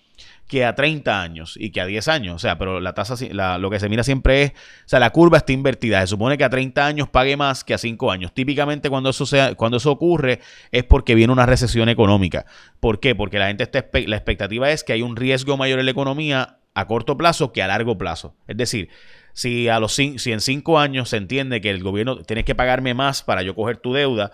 que 0.49 0.65
a 0.65 0.73
30 0.73 1.21
años 1.21 1.55
y 1.57 1.69
que 1.69 1.79
a 1.79 1.85
10 1.85 2.07
años. 2.07 2.35
O 2.35 2.39
sea, 2.39 2.57
pero 2.57 2.81
la 2.81 2.93
tasa, 2.93 3.15
lo 3.59 3.69
que 3.69 3.79
se 3.79 3.87
mira 3.87 4.03
siempre 4.03 4.41
es, 4.41 4.51
o 4.51 4.53
sea, 4.87 4.99
la 4.99 5.11
curva 5.11 5.37
está 5.37 5.53
invertida. 5.53 6.01
Se 6.01 6.07
supone 6.07 6.39
que 6.39 6.43
a 6.43 6.49
30 6.49 6.85
años 6.85 7.07
pague 7.07 7.37
más 7.37 7.63
que 7.63 7.75
a 7.75 7.77
5 7.77 8.11
años. 8.11 8.33
Típicamente 8.33 8.89
cuando 8.89 9.11
eso, 9.11 9.27
sea, 9.27 9.53
cuando 9.53 9.77
eso 9.77 9.91
ocurre 9.91 10.39
es 10.71 10.83
porque 10.83 11.13
viene 11.13 11.31
una 11.31 11.45
recesión 11.45 11.87
económica. 11.87 12.47
¿Por 12.79 12.99
qué? 12.99 13.13
Porque 13.13 13.37
la 13.37 13.47
gente 13.47 13.63
está, 13.63 13.85
la 13.93 14.15
expectativa 14.15 14.71
es 14.71 14.83
que 14.83 14.93
hay 14.93 15.03
un 15.03 15.15
riesgo 15.15 15.55
mayor 15.55 15.79
en 15.79 15.85
la 15.85 15.91
economía 15.91 16.57
a 16.73 16.87
corto 16.87 17.15
plazo 17.15 17.53
que 17.53 17.61
a 17.61 17.67
largo 17.67 17.99
plazo. 17.99 18.35
Es 18.47 18.57
decir, 18.57 18.89
si, 19.33 19.69
a 19.69 19.79
los, 19.79 19.93
si 19.93 20.31
en 20.31 20.41
5 20.41 20.79
años 20.79 21.09
se 21.09 21.17
entiende 21.17 21.61
que 21.61 21.69
el 21.69 21.83
gobierno 21.83 22.23
tiene 22.23 22.43
que 22.43 22.55
pagarme 22.55 22.95
más 22.95 23.21
para 23.21 23.43
yo 23.43 23.53
coger 23.53 23.77
tu 23.77 23.93
deuda, 23.93 24.31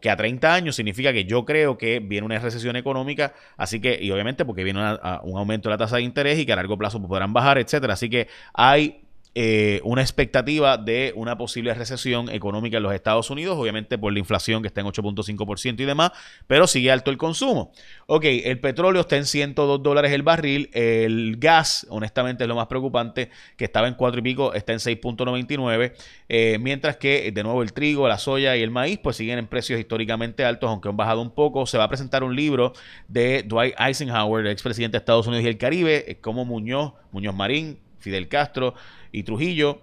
que 0.00 0.10
a 0.10 0.16
30 0.16 0.52
años 0.52 0.76
significa 0.76 1.12
que 1.12 1.24
yo 1.24 1.44
creo 1.44 1.78
que 1.78 2.00
viene 2.00 2.26
una 2.26 2.38
recesión 2.38 2.76
económica, 2.76 3.32
así 3.56 3.80
que, 3.80 3.98
y 4.00 4.10
obviamente 4.10 4.44
porque 4.44 4.64
viene 4.64 4.80
un 4.80 5.38
aumento 5.38 5.68
de 5.68 5.74
la 5.74 5.78
tasa 5.78 5.96
de 5.96 6.02
interés 6.02 6.38
y 6.38 6.46
que 6.46 6.52
a 6.52 6.56
largo 6.56 6.76
plazo 6.76 7.00
podrán 7.00 7.32
bajar, 7.32 7.58
etcétera. 7.58 7.94
Así 7.94 8.10
que 8.10 8.28
hay 8.52 9.05
eh, 9.38 9.82
una 9.84 10.00
expectativa 10.00 10.78
de 10.78 11.12
una 11.14 11.36
posible 11.36 11.74
recesión 11.74 12.30
económica 12.30 12.78
en 12.78 12.82
los 12.82 12.94
Estados 12.94 13.28
Unidos, 13.28 13.58
obviamente 13.58 13.98
por 13.98 14.10
la 14.10 14.18
inflación 14.18 14.62
que 14.62 14.68
está 14.68 14.80
en 14.80 14.86
8.5% 14.86 15.78
y 15.78 15.84
demás, 15.84 16.12
pero 16.46 16.66
sigue 16.66 16.90
alto 16.90 17.10
el 17.10 17.18
consumo. 17.18 17.70
Ok, 18.06 18.24
el 18.24 18.58
petróleo 18.60 19.02
está 19.02 19.18
en 19.18 19.26
102 19.26 19.82
dólares 19.82 20.12
el 20.12 20.22
barril, 20.22 20.70
el 20.72 21.36
gas, 21.36 21.86
honestamente 21.90 22.44
es 22.44 22.48
lo 22.48 22.54
más 22.54 22.66
preocupante, 22.66 23.28
que 23.58 23.66
estaba 23.66 23.88
en 23.88 23.94
4 23.94 24.20
y 24.20 24.22
pico, 24.22 24.54
está 24.54 24.72
en 24.72 24.78
6.99, 24.78 25.92
eh, 26.30 26.56
mientras 26.58 26.96
que 26.96 27.30
de 27.30 27.42
nuevo 27.42 27.62
el 27.62 27.74
trigo, 27.74 28.08
la 28.08 28.16
soya 28.16 28.56
y 28.56 28.62
el 28.62 28.70
maíz 28.70 28.98
pues 29.02 29.16
siguen 29.16 29.38
en 29.38 29.48
precios 29.48 29.78
históricamente 29.78 30.46
altos, 30.46 30.70
aunque 30.70 30.88
han 30.88 30.96
bajado 30.96 31.20
un 31.20 31.30
poco. 31.30 31.66
Se 31.66 31.76
va 31.76 31.84
a 31.84 31.88
presentar 31.90 32.24
un 32.24 32.34
libro 32.34 32.72
de 33.06 33.42
Dwight 33.42 33.74
Eisenhower, 33.78 34.46
el 34.46 34.52
expresidente 34.52 34.92
de 34.92 35.00
Estados 35.00 35.26
Unidos 35.26 35.44
y 35.44 35.48
el 35.48 35.58
Caribe, 35.58 36.10
eh, 36.10 36.20
como 36.22 36.46
Muñoz, 36.46 36.94
Muñoz 37.12 37.34
Marín, 37.34 37.80
Fidel 37.98 38.28
Castro 38.28 38.74
y 39.12 39.22
Trujillo 39.22 39.80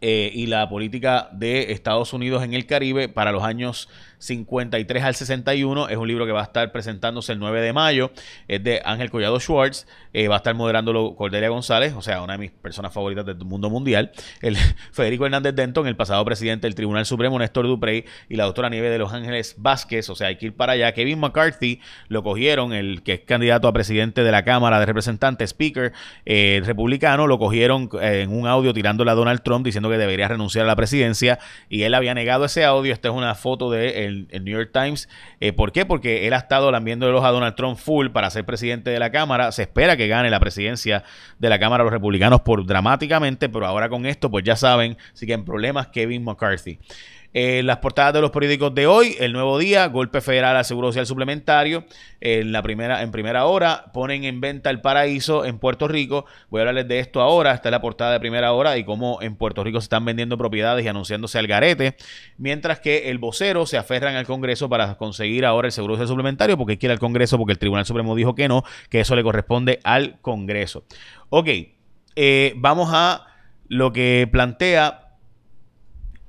eh, 0.00 0.30
y 0.32 0.46
la 0.46 0.68
política 0.68 1.28
de 1.32 1.72
Estados 1.72 2.12
Unidos 2.12 2.44
en 2.44 2.54
el 2.54 2.66
Caribe 2.66 3.08
para 3.08 3.32
los 3.32 3.42
años 3.42 3.88
53 4.18 5.02
al 5.02 5.14
61. 5.14 5.88
Es 5.88 5.96
un 5.96 6.08
libro 6.08 6.26
que 6.26 6.32
va 6.32 6.40
a 6.40 6.44
estar 6.44 6.70
presentándose 6.72 7.32
el 7.32 7.38
9 7.38 7.60
de 7.60 7.72
mayo. 7.72 8.10
Es 8.48 8.62
de 8.62 8.82
Ángel 8.84 9.10
Collado 9.10 9.40
Schwartz. 9.40 9.86
Eh, 10.12 10.28
va 10.28 10.36
a 10.36 10.38
estar 10.38 10.54
moderándolo 10.54 11.14
Cordelia 11.16 11.48
González, 11.48 11.94
o 11.94 12.02
sea, 12.02 12.22
una 12.22 12.34
de 12.34 12.38
mis 12.38 12.50
personas 12.50 12.92
favoritas 12.92 13.24
del 13.24 13.36
mundo 13.38 13.70
mundial. 13.70 14.12
El 14.40 14.56
Federico 14.92 15.26
Hernández 15.26 15.54
Denton, 15.54 15.86
el 15.86 15.96
pasado 15.96 16.24
presidente 16.24 16.66
del 16.66 16.74
Tribunal 16.74 17.06
Supremo, 17.06 17.38
Néstor 17.38 17.66
Duprey, 17.66 18.04
y 18.28 18.36
la 18.36 18.44
doctora 18.44 18.68
Nieve 18.68 18.90
de 18.90 18.98
Los 18.98 19.12
Ángeles 19.12 19.54
Vázquez. 19.58 20.08
O 20.08 20.14
sea, 20.14 20.28
hay 20.28 20.36
que 20.36 20.46
ir 20.46 20.56
para 20.56 20.72
allá. 20.72 20.92
Kevin 20.92 21.20
McCarthy 21.20 21.80
lo 22.08 22.22
cogieron, 22.22 22.72
el 22.72 23.02
que 23.02 23.14
es 23.14 23.20
candidato 23.20 23.68
a 23.68 23.72
presidente 23.72 24.24
de 24.24 24.32
la 24.32 24.44
Cámara 24.44 24.80
de 24.80 24.86
Representantes, 24.86 25.50
Speaker, 25.50 25.92
eh, 26.24 26.62
republicano, 26.64 27.26
lo 27.26 27.38
cogieron 27.38 27.88
eh, 28.00 28.22
en 28.22 28.32
un 28.32 28.46
audio 28.46 28.72
tirándole 28.74 29.10
a 29.10 29.14
Donald 29.14 29.42
Trump 29.42 29.64
diciendo 29.64 29.88
que 29.88 29.98
debería 29.98 30.28
renunciar 30.28 30.64
a 30.64 30.68
la 30.68 30.76
presidencia 30.76 31.38
y 31.68 31.82
él 31.82 31.94
había 31.94 32.14
negado 32.14 32.44
ese 32.44 32.64
audio. 32.64 32.92
Esta 32.92 33.08
es 33.08 33.14
una 33.14 33.34
foto 33.34 33.70
de 33.70 34.07
el 34.08 34.44
New 34.44 34.56
York 34.56 34.70
Times. 34.72 35.08
Eh, 35.40 35.52
¿Por 35.52 35.72
qué? 35.72 35.86
Porque 35.86 36.26
él 36.26 36.34
ha 36.34 36.38
estado 36.38 36.70
lambiendo 36.70 37.06
de 37.06 37.12
los 37.12 37.24
a 37.24 37.28
Donald 37.28 37.54
Trump 37.54 37.78
full 37.78 38.08
para 38.08 38.30
ser 38.30 38.44
presidente 38.44 38.90
de 38.90 38.98
la 38.98 39.10
Cámara. 39.10 39.52
Se 39.52 39.62
espera 39.62 39.96
que 39.96 40.08
gane 40.08 40.30
la 40.30 40.40
presidencia 40.40 41.04
de 41.38 41.48
la 41.48 41.58
Cámara 41.58 41.84
los 41.84 41.92
republicanos 41.92 42.40
por 42.40 42.66
dramáticamente, 42.66 43.48
pero 43.48 43.66
ahora 43.66 43.88
con 43.88 44.06
esto, 44.06 44.30
pues 44.30 44.44
ya 44.44 44.56
saben, 44.56 44.96
siguen 45.12 45.44
problemas 45.44 45.88
Kevin 45.88 46.24
McCarthy. 46.24 46.78
Las 47.62 47.76
portadas 47.76 48.14
de 48.14 48.20
los 48.20 48.32
periódicos 48.32 48.74
de 48.74 48.88
hoy, 48.88 49.14
el 49.20 49.32
nuevo 49.32 49.58
día, 49.58 49.86
golpe 49.86 50.20
federal 50.20 50.56
al 50.56 50.64
Seguro 50.64 50.88
Social 50.88 51.06
Suplementario. 51.06 51.84
En 52.20 52.50
la 52.50 52.62
primera, 52.62 53.02
en 53.02 53.12
primera 53.12 53.44
hora, 53.44 53.92
ponen 53.92 54.24
en 54.24 54.40
venta 54.40 54.70
el 54.70 54.80
paraíso 54.80 55.44
en 55.44 55.58
Puerto 55.60 55.86
Rico. 55.86 56.26
Voy 56.50 56.58
a 56.58 56.62
hablarles 56.62 56.88
de 56.88 56.98
esto 56.98 57.20
ahora. 57.20 57.54
Esta 57.54 57.68
es 57.68 57.70
la 57.70 57.80
portada 57.80 58.12
de 58.12 58.18
primera 58.18 58.52
hora 58.52 58.76
y 58.76 58.84
cómo 58.84 59.22
en 59.22 59.36
Puerto 59.36 59.62
Rico 59.62 59.80
se 59.80 59.84
están 59.84 60.04
vendiendo 60.04 60.36
propiedades 60.36 60.84
y 60.84 60.88
anunciándose 60.88 61.38
al 61.38 61.46
garete. 61.46 61.96
Mientras 62.38 62.80
que 62.80 63.10
el 63.10 63.18
vocero 63.18 63.66
se 63.66 63.78
aferran 63.78 64.16
al 64.16 64.26
Congreso 64.26 64.68
para 64.68 64.96
conseguir 64.96 65.46
ahora 65.46 65.68
el 65.68 65.72
Seguro 65.72 65.94
Social 65.94 66.08
Suplementario 66.08 66.58
porque 66.58 66.76
quiere 66.76 66.94
el 66.94 66.98
Congreso, 66.98 67.38
porque 67.38 67.52
el 67.52 67.58
Tribunal 67.58 67.86
Supremo 67.86 68.16
dijo 68.16 68.34
que 68.34 68.48
no, 68.48 68.64
que 68.90 69.00
eso 69.00 69.14
le 69.14 69.22
corresponde 69.22 69.78
al 69.84 70.18
Congreso. 70.22 70.84
Ok, 71.30 71.48
eh, 72.16 72.54
vamos 72.56 72.90
a 72.92 73.26
lo 73.68 73.92
que 73.92 74.28
plantea 74.32 75.07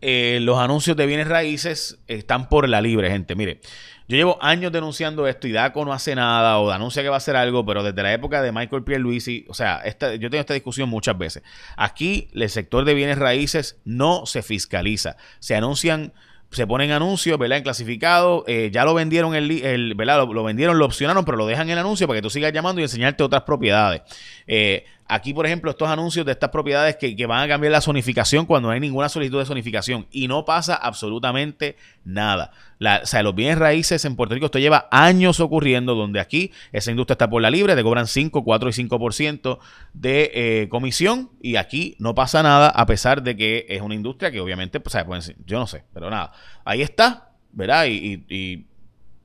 eh, 0.01 0.39
los 0.41 0.57
anuncios 0.59 0.95
de 0.97 1.05
bienes 1.05 1.27
raíces 1.27 1.99
están 2.07 2.49
por 2.49 2.67
la 2.67 2.81
libre, 2.81 3.09
gente. 3.09 3.35
Mire, 3.35 3.61
yo 4.07 4.17
llevo 4.17 4.37
años 4.41 4.71
denunciando 4.71 5.27
esto 5.27 5.47
y 5.47 5.51
DACO 5.51 5.85
no 5.85 5.93
hace 5.93 6.15
nada 6.15 6.57
o 6.57 6.71
anuncia 6.71 7.03
que 7.03 7.09
va 7.09 7.15
a 7.15 7.17
hacer 7.17 7.35
algo, 7.35 7.65
pero 7.65 7.83
desde 7.83 8.01
la 8.01 8.11
época 8.11 8.41
de 8.41 8.51
Michael 8.51 8.83
Pierluisi, 8.83 9.45
o 9.47 9.53
sea, 9.53 9.83
yo 9.85 10.29
tengo 10.29 10.39
esta 10.39 10.55
discusión 10.55 10.89
muchas 10.89 11.17
veces. 11.17 11.43
Aquí 11.77 12.29
el 12.33 12.49
sector 12.49 12.85
de 12.85 12.95
bienes 12.95 13.19
raíces 13.19 13.77
no 13.85 14.25
se 14.25 14.41
fiscaliza. 14.41 15.15
Se 15.39 15.55
anuncian 15.55 16.13
se 16.51 16.65
ponen 16.65 16.91
anuncios, 16.91 17.37
¿verdad? 17.37 17.59
En 17.59 17.63
clasificado, 17.63 18.43
eh, 18.47 18.69
ya 18.73 18.83
lo 18.83 18.93
vendieron, 18.93 19.35
el, 19.35 19.51
el 19.51 19.93
¿verdad? 19.93 20.27
Lo, 20.27 20.43
vendieron, 20.43 20.79
lo 20.79 20.85
opcionaron, 20.85 21.23
pero 21.23 21.37
lo 21.37 21.45
dejan 21.45 21.67
en 21.67 21.73
el 21.73 21.79
anuncio 21.79 22.07
para 22.07 22.17
que 22.17 22.21
tú 22.23 22.29
sigas 22.29 22.51
llamando 22.51 22.81
y 22.81 22.85
enseñarte 22.85 23.23
otras 23.23 23.43
propiedades. 23.43 24.01
Eh, 24.47 24.85
Aquí, 25.11 25.33
por 25.33 25.47
ejemplo, 25.47 25.71
estos 25.71 25.89
anuncios 25.89 26.23
de 26.23 26.33
estas 26.33 26.51
propiedades 26.51 26.95
que, 26.95 27.25
van 27.25 27.41
a 27.41 27.47
cambiar 27.47 27.71
la 27.71 27.81
zonificación 27.81 28.45
cuando 28.45 28.67
no 28.67 28.73
hay 28.73 28.79
ninguna 28.79 29.09
solicitud 29.09 29.39
de 29.39 29.45
zonificación 29.45 30.05
y 30.11 30.27
no 30.27 30.45
pasa 30.45 30.75
absolutamente 30.75 31.77
nada. 32.05 32.51
o 32.79 33.05
sea, 33.07 33.23
los 33.23 33.33
bienes 33.33 33.57
raíces 33.57 34.05
en 34.05 34.15
Puerto 34.15 34.35
Rico 34.35 34.45
esto 34.45 34.59
lleva 34.59 34.87
años 34.91 35.39
ocurriendo 35.39 35.95
donde 35.95 36.19
aquí 36.19 36.51
esa 36.71 36.91
industria 36.91 37.15
está 37.15 37.27
por 37.27 37.41
la 37.41 37.49
libre, 37.49 37.75
te 37.75 37.81
cobran 37.81 38.05
5, 38.05 38.43
4 38.43 38.69
y 38.69 38.71
5% 38.71 39.57
de 39.93 40.31
eh, 40.31 40.69
comisión 40.69 41.31
y 41.41 41.55
aquí 41.55 41.95
no 41.97 42.13
pasa 42.13 42.43
nada 42.43 42.69
a 42.69 42.85
pesar 42.85 43.23
de 43.23 43.35
que 43.35 43.65
es 43.67 43.81
una 43.81 43.95
industria 43.95 44.29
que 44.29 44.39
obviamente, 44.39 44.79
pues, 44.79 44.95
pues 45.07 45.33
yo 45.43 45.57
no 45.57 45.65
sé, 45.65 45.85
pero 45.91 46.11
nada, 46.11 46.33
ahí 46.65 46.83
está, 46.83 47.31
¿verdad? 47.51 47.87
Y, 47.87 48.67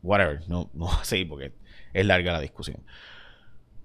whatever, 0.02 0.40
no, 0.48 0.70
no 0.72 0.88
seguir 1.04 1.28
porque 1.28 1.52
es 1.92 2.06
larga 2.06 2.32
la 2.32 2.40
discusión. 2.40 2.78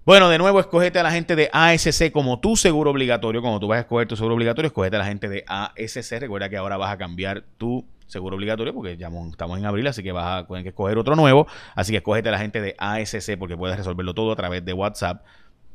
Bueno, 0.06 0.30
de 0.30 0.38
nuevo, 0.38 0.60
escogete 0.60 0.98
a 0.98 1.02
la 1.02 1.10
gente 1.10 1.36
de 1.36 1.50
ASC 1.52 2.10
como 2.10 2.40
tu 2.40 2.56
seguro 2.56 2.90
obligatorio. 2.90 3.42
Como 3.42 3.60
tú 3.60 3.68
vas 3.68 3.76
a 3.76 3.80
escoger 3.80 4.08
tu 4.08 4.16
seguro 4.16 4.34
obligatorio, 4.34 4.68
escogete 4.68 4.96
a 4.96 5.00
la 5.00 5.04
gente 5.04 5.28
de 5.28 5.44
ASC. 5.46 6.18
Recuerda 6.18 6.48
que 6.48 6.56
ahora 6.56 6.78
vas 6.78 6.90
a 6.90 6.96
cambiar 6.96 7.44
tu 7.58 7.84
seguro 8.06 8.36
obligatorio 8.36 8.74
porque 8.74 8.96
ya 8.96 9.10
estamos 9.30 9.58
en 9.58 9.66
abril, 9.66 9.86
así 9.86 10.02
que 10.02 10.10
vas 10.10 10.42
a 10.42 10.46
tener 10.46 10.62
que 10.62 10.70
escoger 10.70 10.96
otro 10.96 11.16
nuevo. 11.16 11.46
Así 11.74 11.92
que 11.92 11.98
escogete 11.98 12.30
a 12.30 12.32
la 12.32 12.38
gente 12.38 12.62
de 12.62 12.74
ASC 12.78 13.36
porque 13.38 13.58
puedes 13.58 13.76
resolverlo 13.76 14.14
todo 14.14 14.32
a 14.32 14.36
través 14.36 14.64
de 14.64 14.72
WhatsApp. 14.72 15.22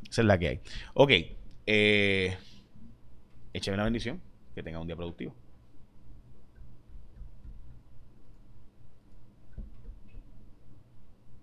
Esa 0.10 0.22
es 0.22 0.28
la 0.28 0.40
que 0.40 0.48
hay. 0.48 0.60
Ok. 0.96 1.12
Eh, 1.68 2.36
échame 3.54 3.76
una 3.76 3.84
bendición. 3.84 4.20
Que 4.56 4.64
tenga 4.64 4.80
un 4.80 4.88
día 4.88 4.96
productivo. 4.96 5.36